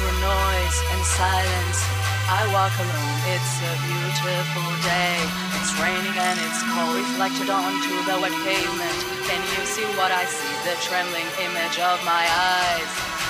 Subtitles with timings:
[0.00, 1.78] through noise and silence.
[2.24, 5.20] I walk alone, it's a beautiful day.
[5.60, 8.98] It's raining and it's cold, reflected onto the wet pavement.
[9.28, 10.56] Can you see what I see?
[10.64, 13.29] The trembling image of my eyes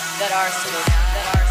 [0.21, 0.83] that are still
[1.15, 1.50] that are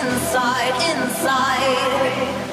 [0.00, 2.46] inside, inside.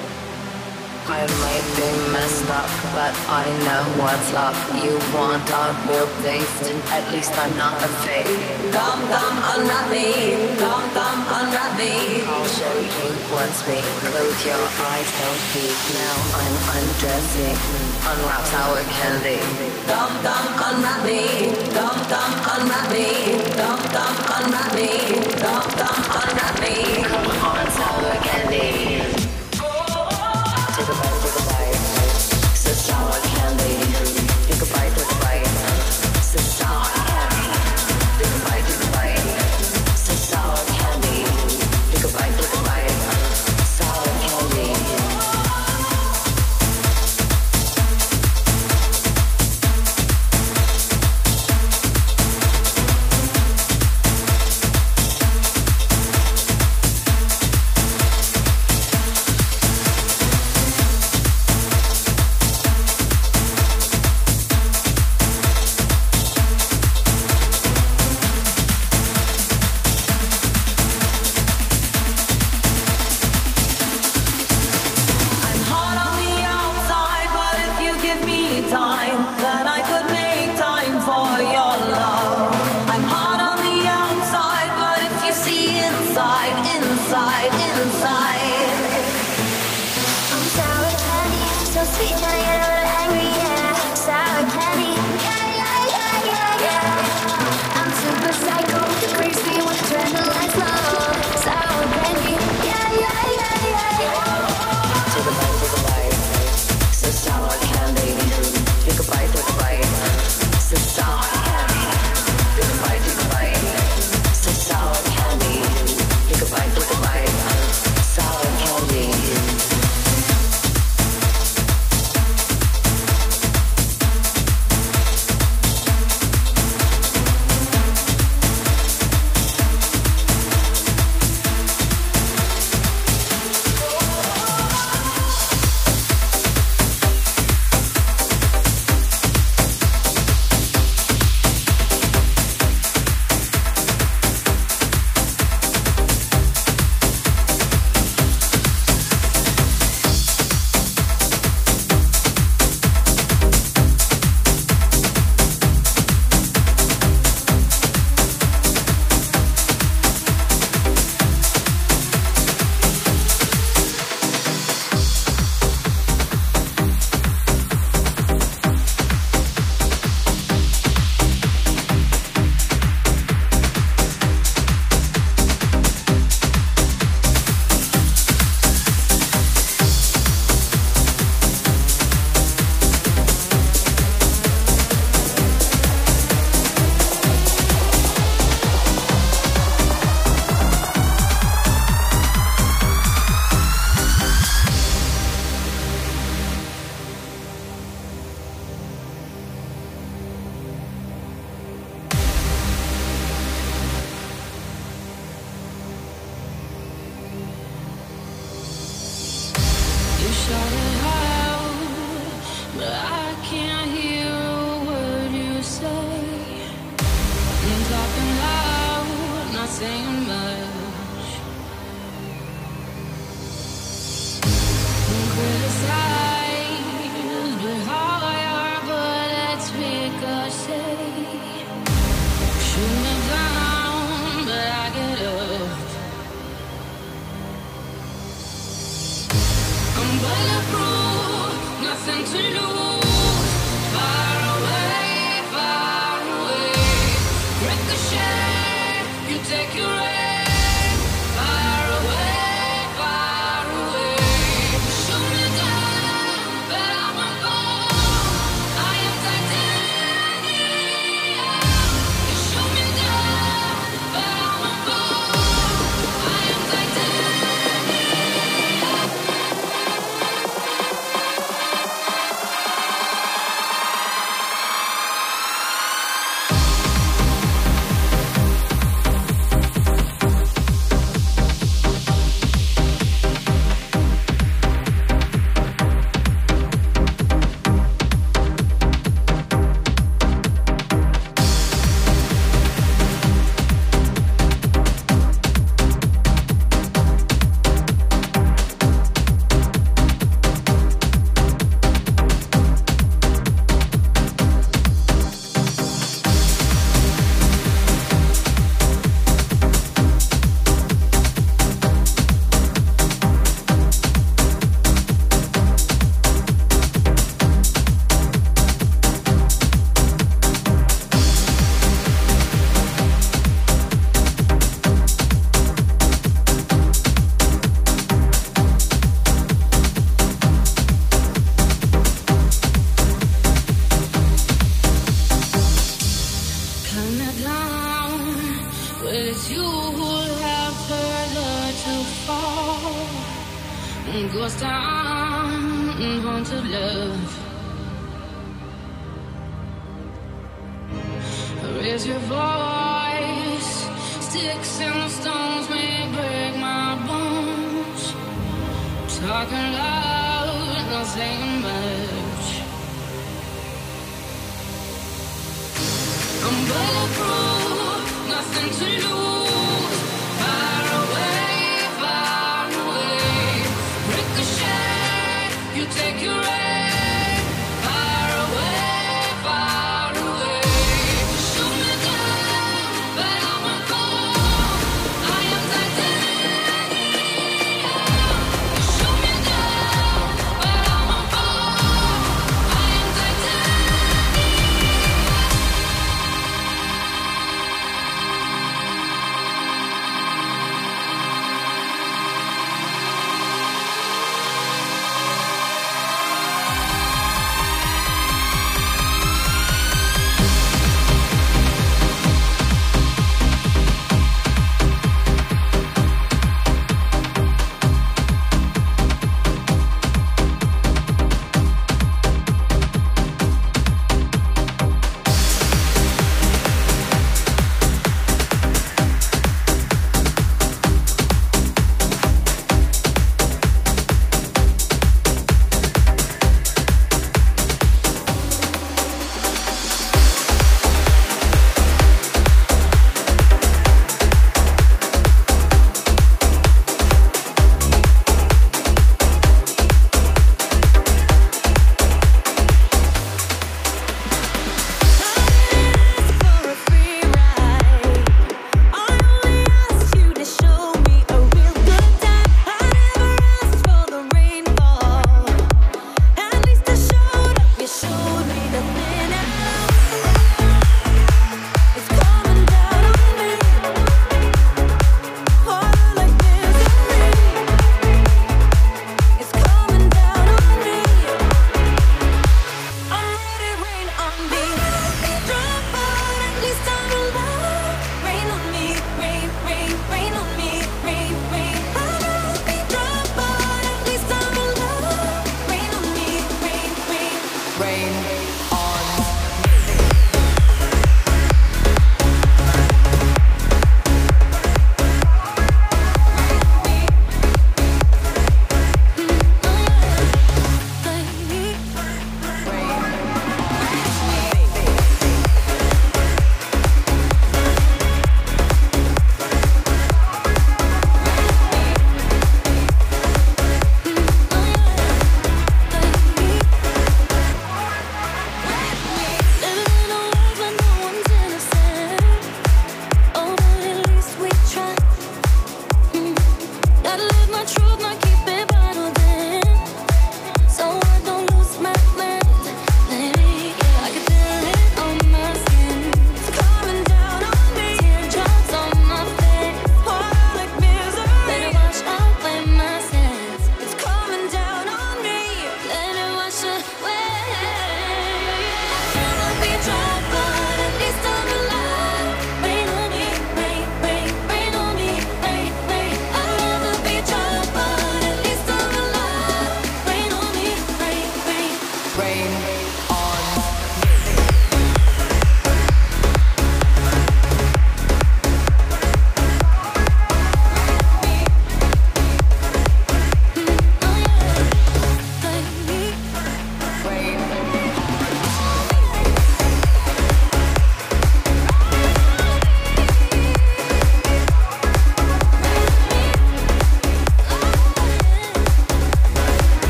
[1.06, 4.56] I might be messed up, but I know what's up.
[4.72, 8.32] You want our real things, and at least I'm not a fake.
[8.72, 10.32] Come, come, unwrap me.
[10.64, 12.24] Come, come, unwrap me.
[12.24, 13.84] I'll show you what's me.
[14.00, 15.76] Close your eyes, don't peek.
[15.92, 17.58] Now I'm undressing.
[18.08, 19.44] Unwrap sour candy.
[19.92, 21.52] Come, come, unwrap me.
[21.76, 23.44] Come, come, unwrap me.
[23.60, 24.88] Dum, dum, unwrap me.
[25.36, 27.33] Dum, come, unwrap me.